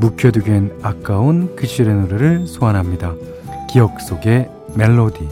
[0.00, 3.14] 묵혀두기엔 아까운 그 시절의 노래를 소환합니다.
[3.70, 5.28] 기억 속의 멜로디.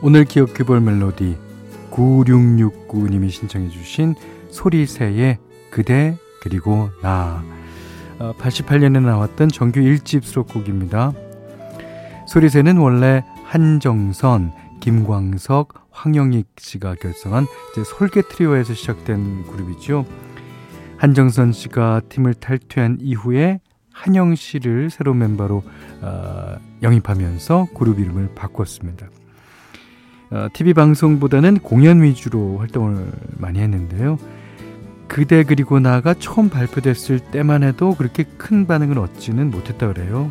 [0.00, 1.36] 오늘 기억해볼 멜로디
[1.90, 4.14] 9669님이 신청해 주신
[4.50, 5.38] 소리새의
[5.70, 7.42] 그대 그리고 나
[8.18, 11.12] 88년에 어, 나왔던 정규 1집 수록곡입니다.
[12.26, 20.04] 소리새는 원래 한정선, 김광석, 황영익 씨가 결성한 이제 솔개 트리오에서 시작된 그룹이죠.
[20.98, 23.60] 한정선 씨가 팀을 탈퇴한 이후에
[23.92, 25.62] 한영 씨를 새로운 멤버로
[26.02, 29.08] 어, 영입하면서 그룹 이름을 바꿨습니다.
[30.30, 34.18] 어, TV 방송보다는 공연 위주로 활동을 많이 했는데요.
[35.08, 40.30] 그대 그리고 나가 처음 발표됐을 때만 해도 그렇게 큰 반응을 얻지는 못했다 그래요.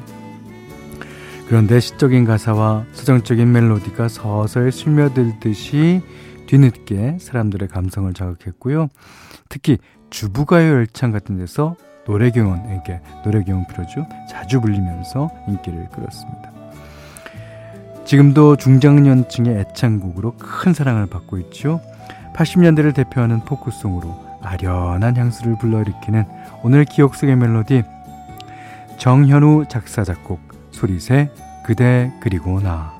[1.47, 6.01] 그런데 시적인 가사와 서정적인 멜로디가 서서히 스며들듯이
[6.45, 8.89] 뒤늦게 사람들의 감성을 자극했고요.
[9.49, 9.77] 특히
[10.09, 14.07] 주부가요 열창 같은 데서 노래경원에게 노래경원 프로죠.
[14.29, 16.51] 자주 불리면서 인기를 끌었습니다.
[18.05, 21.81] 지금도 중장년층의 애창곡으로 큰 사랑을 받고 있죠.
[22.35, 26.25] 80년대를 대표하는 포크송으로 아련한 향수를 불러일으키는
[26.63, 27.83] 오늘 기억 속의 멜로디
[28.97, 30.39] 정현우 작사 작곡
[30.71, 31.29] 소리새
[31.65, 32.97] 그대 그리고 나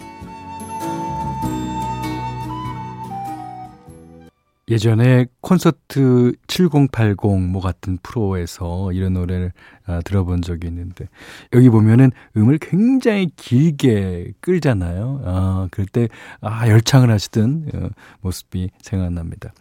[4.70, 9.54] 예전에 콘서트 7080 뭐 같은 프로에서 이런 노래를
[9.86, 11.08] 아, 들어본 적이 있는데
[11.54, 15.22] 여기 보면은 음을 굉장히 길게 끌잖아요.
[15.24, 16.10] 아, 그럴 때
[16.42, 19.54] 아, 열창을 하시던 어, 모습이 생각납니다.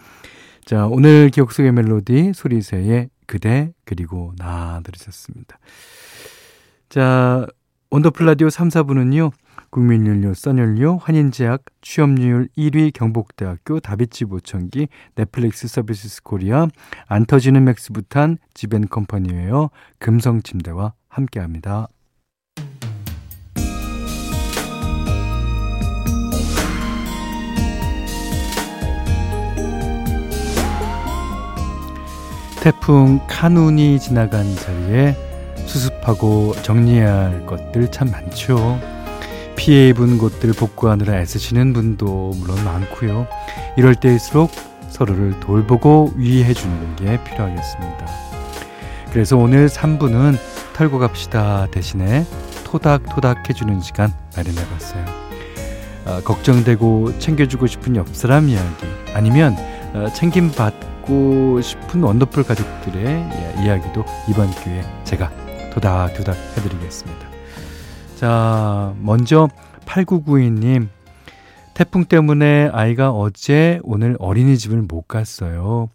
[0.66, 5.60] 자, 오늘 기억 속의 멜로디 소리새의 그대 그리고 나 들으셨습니다.
[6.88, 7.46] 자,
[7.90, 9.30] 원더풀 라디오 3, 4부는요.
[9.70, 16.66] 국민연료, 써연료, 환인제약, 취업률 1위 경북대학교 다비치 보청기, 넷플릭스 서비스 코리아,
[17.06, 21.86] 안 터지는 맥스부탄, 지벤컴퍼니웨어, 금성침대와 함께합니다.
[32.66, 35.14] 태풍 카눈이 지나간 자리에
[35.66, 38.80] 수습하고 정리해야 할 것들 참 많죠.
[39.54, 43.28] 피해 입은 곳들 복구하느라 애쓰시는 분도 물론 많고요.
[43.76, 44.50] 이럴 때일수록
[44.88, 48.06] 서로를 돌보고 위해 주는 게 필요하겠습니다.
[49.12, 50.36] 그래서 오늘 3부는
[50.74, 52.26] 털고 갑시다 대신에
[52.64, 55.04] 토닥토닥 해주는 시간 마련해 봤어요.
[56.04, 59.54] 어, 걱정되고 챙겨주고 싶은 옆 사람 이야기 아니면
[59.94, 60.74] 어, 챙김 받
[61.06, 65.30] 고 싶은 원더풀 가족들의 이야기도 이번 기회에 제가
[65.72, 67.28] 도닥도닥 해드리겠습니다.
[68.16, 69.48] 자, 먼저
[69.84, 70.88] 8992님.
[71.74, 75.90] 태풍 때문에 아이가 어제 오늘 어린이집을 못 갔어요.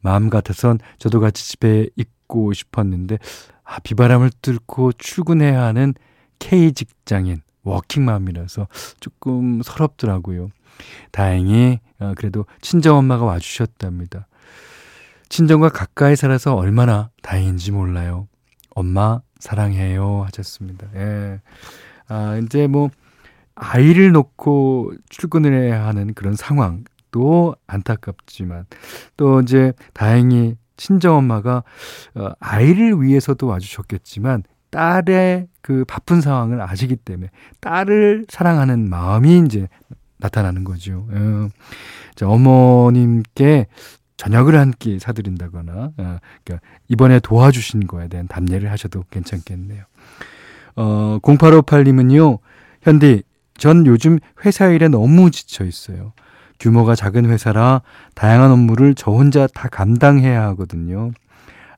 [0.00, 3.18] 마음 같아선 저도 같이 집에 있고 싶었는데
[3.62, 5.94] 아, 비바람을 뚫고 출근해야 하는
[6.38, 8.66] K 직장인 워킹맘이라서
[8.98, 10.48] 조금 서럽더라고요.
[11.12, 14.26] 다행히 어, 그래도 친정엄마가 와주셨답니다.
[15.30, 18.28] 친정과 가까이 살아서 얼마나 다행인지 몰라요.
[18.74, 20.88] 엄마 사랑해요 하셨습니다.
[20.96, 21.40] 예.
[22.08, 22.90] 아, 이제 뭐
[23.54, 28.66] 아이를 놓고 출근을 해야 하는 그런 상황도 안타깝지만
[29.16, 31.62] 또 이제 다행히 친정 엄마가
[32.14, 37.30] 어, 아이를 위해서도 와주셨겠지만 딸의 그 바쁜 상황을 아시기 때문에
[37.60, 39.68] 딸을 사랑하는 마음이 이제
[40.18, 41.06] 나타나는 거죠.
[41.10, 41.48] 어,
[42.14, 43.66] 자, 어머님께
[44.20, 49.84] 저녁을 한 끼 사드린다거나 어, 그러니까 이번에 도와주신 거에 대한 답례를 하셔도 괜찮겠네요.
[50.76, 52.38] 어, 0858님은요.
[52.82, 53.22] 현디
[53.56, 56.12] 전 요즘 회사 일에 너무 지쳐 있어요.
[56.58, 57.80] 규모가 작은 회사라
[58.14, 61.12] 다양한 업무를 저 혼자 다 감당해야 하거든요.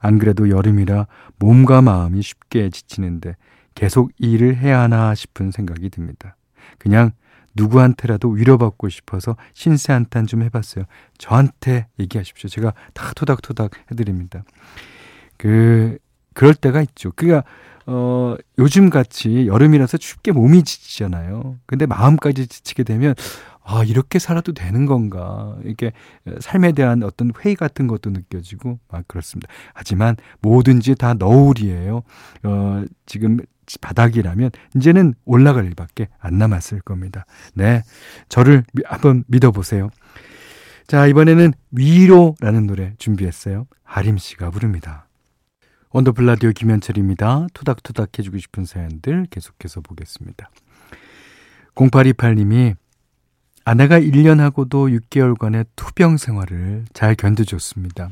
[0.01, 1.07] 안 그래도 여름이라
[1.39, 3.37] 몸과 마음이 쉽게 지치는데
[3.77, 6.35] 계속 일을 해야 하나 싶은 생각이 듭니다.
[6.79, 7.13] 그냥
[7.55, 10.85] 누구한테라도 위로받고 싶어서 신세 한탄 좀 해봤어요.
[11.19, 12.49] 저한테 얘기하십시오.
[12.49, 14.45] 제가 다 토닥토닥 해드립니다.
[15.37, 15.99] 그,
[16.35, 17.13] 그럴 때가 있죠.
[17.15, 17.45] 그러니까
[17.85, 21.59] 어, 요즘 같이 여름이라서 춥게 몸이 지치잖아요.
[21.67, 23.15] 근데 마음까지 지치게 되면
[23.65, 25.57] 아, 이렇게 살아도 되는 건가.
[25.65, 25.93] 이렇게
[26.41, 29.49] 삶에 대한 어떤 회의 같은 것도 느껴지고, 아, 그렇습니다.
[29.73, 32.03] 하지만 뭐든지 다 너울이에요.
[32.43, 33.39] 어, 지금
[33.81, 37.25] 바닥이라면 이제는 올라갈 일밖에 안 남았을 겁니다.
[37.55, 37.83] 네.
[38.29, 39.91] 저를 한번 믿어보세요.
[40.87, 43.67] 자, 이번에는 위로라는 노래 준비했어요.
[43.85, 45.09] 하림 씨가 부릅니다.
[45.91, 47.49] 원더풀 라디오 김현철입니다.
[47.53, 50.51] 토닥토닥 해주고 싶은 사연들 계속해서 보겠습니다.
[51.75, 52.77] 0828님이
[53.65, 58.11] 아내가 1년 하고도 6개월간의 투병 생활을 잘 견뎌줬습니다.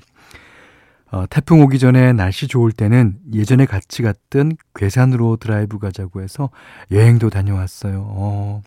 [1.13, 6.51] 어, 태풍 오기 전에 날씨 좋을 때는 예전에 같이 갔던 괴산으로 드라이브 가자고 해서
[6.91, 8.05] 여행도 다녀왔어요.
[8.07, 8.63] 어,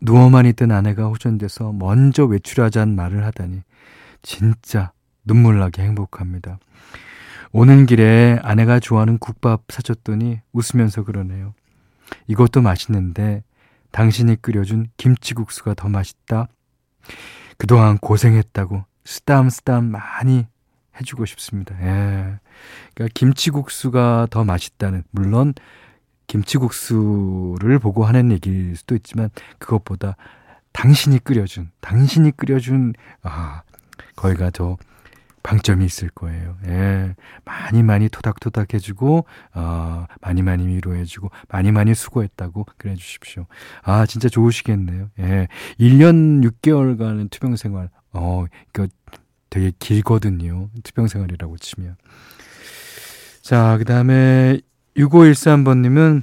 [0.00, 3.62] 누워만 있던 아내가 호전돼서 먼저 외출하자는 말을 하다니
[4.22, 4.92] 진짜
[5.24, 6.58] 눈물 나게 행복합니다.
[7.52, 11.54] 오는 길에 아내가 좋아하는 국밥 사줬더니 웃으면서 그러네요.
[12.26, 13.42] 이것도 맛있는데
[13.90, 16.48] 당신이 끓여준 김치국수가 더 맛있다.
[17.56, 20.46] 그동안 고생했다고 쓰담쓰담 많이
[21.00, 21.74] 해주고 싶습니다.
[21.80, 22.38] 예.
[22.94, 25.54] 그러니까 김치국수가 더 맛있다는, 물론
[26.26, 30.16] 김치국수를 보고 하는 얘기일 수도 있지만 그것보다
[30.72, 33.62] 당신이 끓여준, 당신이 끓여준, 아,
[34.14, 34.76] 거기가 더
[35.42, 36.56] 방점이 있을 거예요.
[36.66, 37.14] 예.
[37.44, 39.24] 많이 많이 토닥토닥 해주고,
[39.54, 43.46] 어, 많이 많이 위로해주고, 많이 많이 수고했다고 그래 주십시오.
[43.82, 45.08] 아, 진짜 좋으시겠네요.
[45.20, 45.48] 예.
[45.80, 48.88] 1년 6개월간의 투병 생활, 어, 그
[49.50, 50.70] 되게 길거든요.
[50.82, 51.96] 투병 생활이라고 치면.
[53.42, 54.60] 자, 그 다음에
[54.96, 56.22] 6513번님은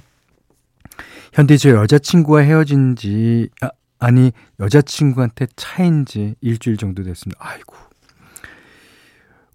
[1.33, 3.69] 현대 제 여자친구와 헤어진 지, 아,
[3.99, 7.39] 아니, 여자친구한테 차인 지 일주일 정도 됐습니다.
[7.43, 7.75] 아이고.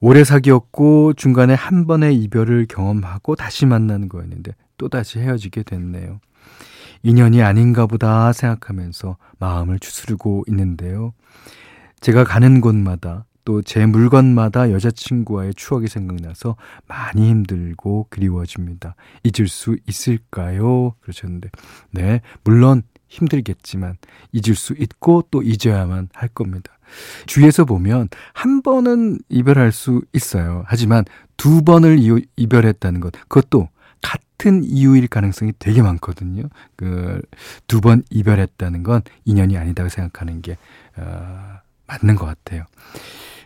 [0.01, 6.21] 오래 사귀었고 중간에 한 번의 이별을 경험하고 다시 만나는 거였는데 또다시 헤어지게 됐네요.
[7.03, 11.13] 인연이 아닌가 보다 생각하면서 마음을 추스르고 있는데요.
[12.01, 16.57] 제가 가는 곳마다 또 제 물건마다 여자친구와의 추억이 생각나서
[16.87, 18.95] 많이 힘들고 그리워집니다.
[19.25, 20.95] 잊을 수 있을까요?
[21.01, 21.51] 그러셨는데,
[21.93, 23.97] 네, 물론 힘들겠지만
[24.33, 26.73] 잊을 수 있고 또 잊어야만 할 겁니다.
[27.27, 30.65] 주위에서 보면 한 번은 이별할 수 있어요.
[30.67, 31.05] 하지만
[31.37, 31.99] 두 번을
[32.37, 33.69] 이별했다는 것, 그것도
[34.03, 36.45] 같은 이유일 가능성이 되게 많거든요.
[36.77, 37.21] 그
[37.67, 40.57] 두 번 이별했다는 건 인연이 아니다고 생각하는 게
[40.97, 41.59] 어,
[41.91, 42.65] 맞는 것 같아요.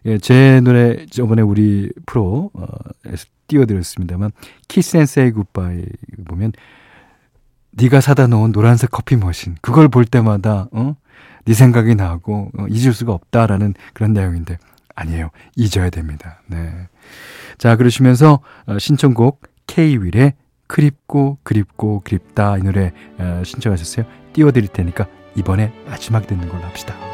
[0.06, 2.66] 예, 제 노래 저번에 우리 프로 어,
[3.48, 4.32] 띄워드렸습니다만
[4.68, 5.84] Kiss and Say Goodbye
[6.26, 6.52] 보면
[7.72, 10.96] 네가 사다 놓은 노란색 커피 머신 그걸 볼 때마다 어?
[11.46, 14.58] 네 생각이 나고 어, 잊을 수가 없다라는 그런 내용인데
[14.94, 15.30] 아니에요.
[15.56, 16.40] 잊어야 됩니다.
[16.46, 16.70] 네.
[17.58, 20.34] 자, 그러시면서 어, 신청곡 K-윌의
[20.66, 24.06] 그립고 그립고 그립다 이 노래 어, 신청하셨어요.
[24.32, 27.13] 띄워드릴 테니까 이번에 마지막 듣는 걸로 합시다.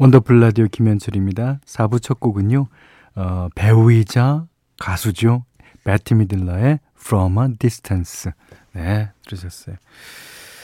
[0.00, 1.60] 원더풀 라디오 김현철입니다.
[1.66, 2.68] 4부 첫 곡은요.
[3.16, 4.46] 어, 배우이자
[4.78, 5.44] 가수죠.
[5.84, 8.32] 배티 미들러의 From a Distance.
[8.72, 9.76] 네, 들으셨어요.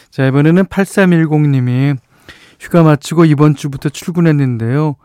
[0.08, 1.98] 자, 이번에는 8310님이
[2.58, 4.96] 휴가 마치고 이번 주부터 출근했는데요.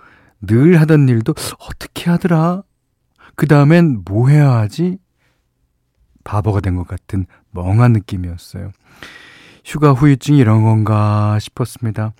[0.43, 2.63] 늘 하던 일도 어떻게 하더라?
[3.35, 4.97] 그 다음엔 뭐 해야 하지?
[6.23, 8.71] 바보가 된 것 같은 멍한 느낌이었어요.
[9.65, 12.13] 휴가 후유증이 이런 건가 싶었습니다.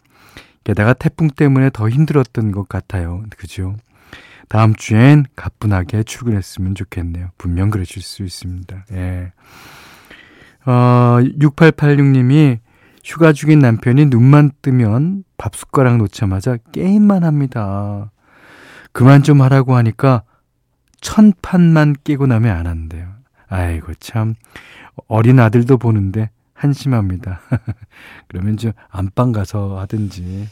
[0.63, 3.23] 게다가 태풍 때문에 더 힘들었던 것 같아요.
[3.37, 3.75] 그죠?
[4.47, 7.29] 다음 주엔 가뿐하게 출근했으면 좋겠네요.
[7.37, 8.85] 분명 그러실 수 있습니다.
[8.91, 9.31] 예.
[10.65, 12.59] 어, 6886님이
[13.03, 18.11] 휴가 중인 남편이 눈만 뜨면 밥 숟가락 놓자마자 게임만 합니다.
[18.91, 20.23] 그만 좀 하라고 하니까
[20.99, 23.07] 천 판만 깨고 나면 안 한대요.
[23.47, 24.35] 아이고 참
[25.07, 26.29] 어린 아들도 보는데
[26.61, 27.41] 한심합니다.
[28.27, 30.47] 그러면 좀 안방 가서 하든지,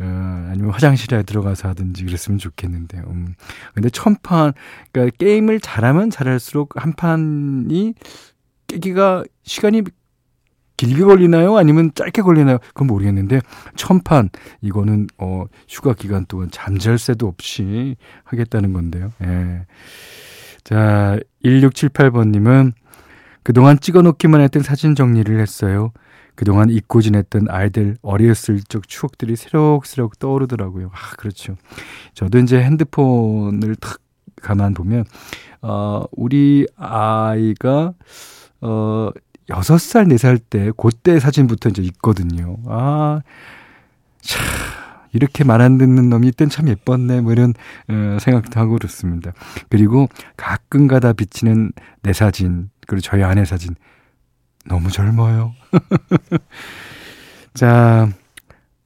[0.00, 3.04] 어, 아니면 화장실에 들어가서 하든지 그랬으면 좋겠는데요.
[3.06, 3.34] 음.
[3.72, 4.52] 근데 천판,
[4.90, 7.94] 그러니까 게임을 잘하면 잘할수록 한 판이
[8.66, 9.82] 깨기가 시간이
[10.76, 11.56] 길게 걸리나요?
[11.56, 12.58] 아니면 짧게 걸리나요?
[12.58, 13.40] 그건 모르겠는데,
[13.76, 14.28] 천판,
[14.60, 19.12] 이거는, 어, 휴가 기간 동안 잠잘 새도 없이 하겠다는 건데요.
[19.22, 19.64] 예.
[20.64, 22.72] 자, 1678번님은
[23.46, 25.92] 그동안 찍어놓기만 했던 사진 정리를 했어요.
[26.34, 30.90] 그동안 잊고 지냈던 아이들 어렸을 적 추억들이 새록새록 떠오르더라고요.
[30.92, 31.54] 아, 그렇죠.
[32.14, 33.98] 저도 이제 핸드폰을 탁
[34.42, 35.04] 가만 보면,
[35.62, 37.94] 어, 우리 아이가,
[38.62, 39.10] 어,
[39.48, 42.56] 6살, 4살 때, 그때 사진부터 이제 있거든요.
[42.66, 43.20] 아,
[44.22, 44.44] 참,
[45.12, 47.54] 이렇게 말 안 듣는 놈이 이땐 참 예뻤네, 뭐 이런,
[47.88, 49.32] 어, 생각도 하고 그렇습니다.
[49.68, 51.72] 그리고 가끔 가다 비치는
[52.02, 53.74] 내 사진, 그리고 저희 아내 사진
[54.66, 55.54] 너무 젊어요.
[57.54, 58.08] 자,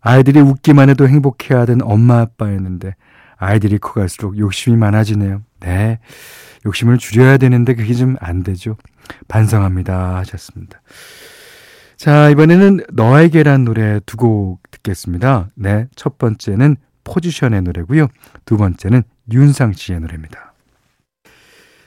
[0.01, 2.95] 아이들이 웃기만 해도 행복해야 하던 엄마 아빠였는데
[3.37, 5.43] 아이들이 커갈수록 욕심이 많아지네요.
[5.61, 5.99] 네.
[6.67, 8.77] 욕심을 줄여야 되는데 그게 좀 안 되죠.
[9.29, 10.81] 반성합니다 하셨습니다.
[12.01, 15.49] 자, 이번에는 너에게란 노래 두 곡 듣겠습니다.
[15.55, 15.87] 네.
[15.95, 18.09] 첫 번째는 포지션의 노래고요.
[18.45, 19.03] 두 번째는
[19.33, 20.55] 윤상 씨의 노래입니다.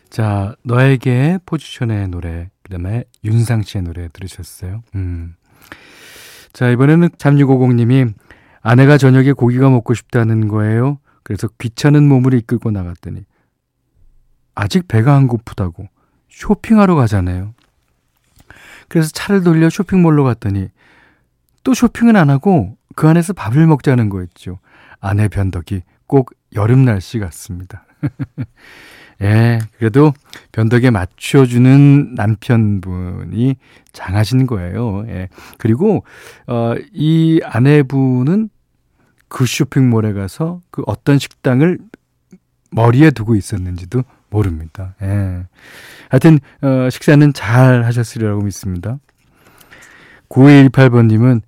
[0.10, 4.84] 자, 너에게 포지션의 노래, 그 다음에 윤상 씨의 노래 들으셨어요?
[4.94, 5.36] 음.
[6.54, 8.14] 자, 이번에는 잠650님이
[8.62, 11.00] 아내가 저녁에 고기가 먹고 싶다는 거예요.
[11.24, 13.24] 그래서 귀찮은 몸을 이끌고 나갔더니
[14.54, 15.88] 아직 배가 안 고프다고
[16.30, 17.56] 쇼핑하러 가잖아요.
[18.88, 20.68] 그래서 차를 돌려 쇼핑몰로 갔더니
[21.64, 24.60] 또 쇼핑은 안 하고 그 안에서 밥을 먹자는 거였죠.
[25.00, 27.86] 아내 변덕이 꼭 여름 날씨 같습니다.
[29.22, 30.14] 예, 그래도
[30.52, 33.56] 변덕에 맞춰주는 남편분이
[33.94, 35.06] 장하신 거예요.
[35.08, 35.30] 예.
[35.58, 36.04] 그리고,
[36.48, 38.50] 어, 이 아내분은
[39.30, 41.80] 그 쇼핑몰에 가서 그 어떤 식당을
[42.72, 44.96] 머리에 두고 있었는지도 모릅니다.
[45.02, 45.46] 예.
[46.10, 48.98] 하여튼, 어, 식사는 잘 하셨으리라고 믿습니다.
[50.30, 51.42] 9218번님은,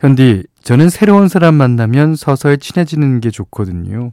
[0.00, 4.10] 현디, 저는 새로운 사람 만나면 서서히 친해지는 게 좋거든요.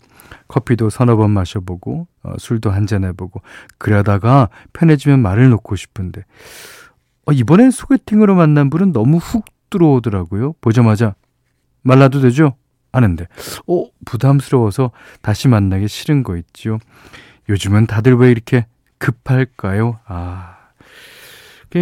[0.48, 3.41] 커피도 서너 번 마셔보고, 어, 술도 한 잔 해보고,
[3.77, 6.23] 그러다가 편해지면 말을 놓고 싶은데,
[7.25, 10.53] 어, 이번엔 소개팅으로 만난 분은 너무 훅 들어오더라고요.
[10.62, 11.15] 보자마자,
[11.82, 12.56] 말라도 되죠?
[12.91, 13.27] 하는데,
[13.67, 16.80] 어, 부담스러워서 다시 만나기 싫은 거 있죠.
[17.49, 18.65] 요즘은 다들 왜 이렇게
[18.99, 19.99] 급할까요?
[20.05, 20.55] 아.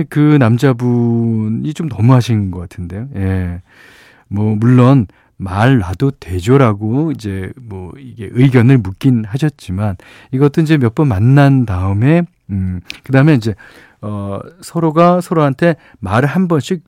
[0.10, 3.08] 그 남자분이 좀 너무하신 것 같은데요.
[3.16, 3.62] 예.
[4.28, 9.96] 뭐, 물론, 말 놔도 되죠라고 이제 뭐 이게 의견을 묻긴 하셨지만
[10.32, 13.54] 이것도 이제 몇 번 만난 다음에 음 그 다음에 이제
[14.02, 16.84] 어 서로가 서로한테 말을 한 번씩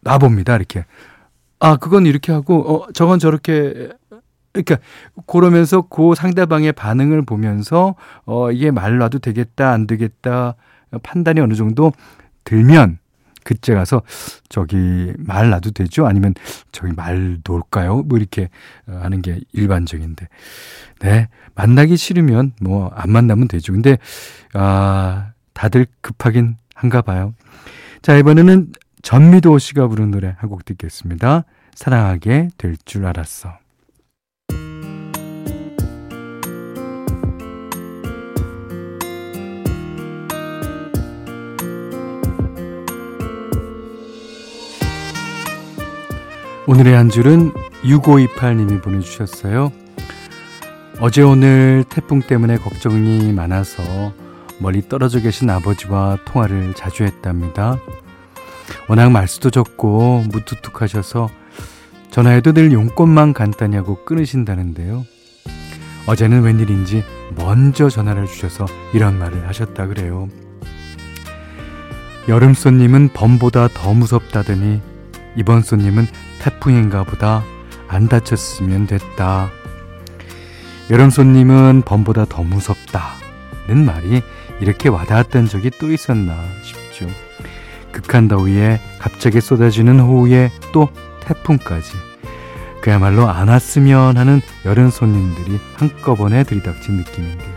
[0.00, 0.84] 놔봅니다 이렇게
[1.60, 3.90] 아 그건 이렇게 하고 어 저건 저렇게
[4.52, 4.76] 그러니까
[5.26, 7.94] 그러면서 그 상대방의 반응을 보면서
[8.26, 10.56] 어 이게 말 놔도 되겠다 안 되겠다
[11.02, 11.92] 판단이 어느 정도
[12.44, 12.98] 들면
[13.44, 14.02] 그때 가서
[14.48, 16.06] 저기 말 놔도 되죠?
[16.06, 16.34] 아니면
[16.70, 18.02] 저기 말 놓을까요?
[18.02, 18.50] 뭐 이렇게
[18.86, 20.28] 어, 하는 게 일반적인데.
[21.00, 21.28] 네.
[21.56, 23.72] 만나기 싫으면 뭐 안 만나면 되죠.
[23.72, 23.98] 근데,
[24.54, 27.34] 아, 다들 급하긴 한가 봐요.
[28.00, 31.44] 자, 이번에는 전미도 씨가 부른 노래 한 곡 듣겠습니다.
[31.74, 33.58] 사랑하게 될 줄 알았어.
[46.68, 49.72] 오늘의 한 줄은 6528님이 보내주셨어요.
[51.00, 54.12] 어제 오늘 태풍 때문에 걱정이 많아서
[54.60, 57.78] 멀리 떨어져 계신 아버지와 통화를 자주 했답니다.
[58.88, 61.28] 워낙 말수도 적고 무뚝뚝하셔서
[62.12, 65.04] 전화해도 늘 용건만 간단히 하고 끊으신다는데요.
[66.06, 70.28] 어제는 웬일인지 먼저 전화를 주셔서 이런 말을 하셨다 그래요.
[72.28, 74.80] 여름 손님은 범보다 더 무섭다더니
[75.36, 76.06] 이번 손님은
[76.42, 77.44] 태풍인가 보다
[77.88, 79.50] 안 다쳤으면 됐다.
[80.90, 84.22] 여름 손님은 범보다 더 무섭다는 말이
[84.60, 87.08] 이렇게 와닿았던 적이 또 있었나 싶죠.
[87.92, 90.88] 극한 더위에 갑자기 쏟아지는 호우에 또
[91.20, 91.92] 태풍까지
[92.80, 97.52] 그야말로 안 왔으면 하는 여름 손님들이 한꺼번에 들이닥친 느낌인데요.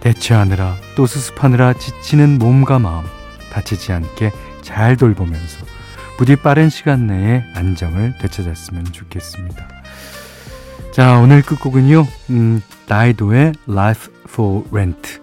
[0.00, 3.04] 대체하느라 또 수습하느라 지치는 몸과 마음
[3.50, 5.77] 다치지 않게 잘 돌보면서
[6.18, 9.68] 부디 빠른 시간 내에 안정을 되찾았으면 좋겠습니다.
[10.92, 15.20] 자, 오늘 끝곡은요, 음, 나이도의 Life for Rent.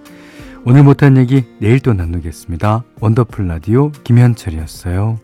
[0.64, 2.86] 오늘 못한 얘기 내일 또 나누겠습니다.
[3.02, 5.20] 원더풀 라디오 김현철이었어요.